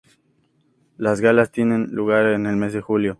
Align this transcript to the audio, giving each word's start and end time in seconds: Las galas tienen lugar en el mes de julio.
Las 0.97 1.21
galas 1.21 1.51
tienen 1.51 1.91
lugar 1.93 2.25
en 2.33 2.47
el 2.47 2.55
mes 2.55 2.73
de 2.73 2.81
julio. 2.81 3.09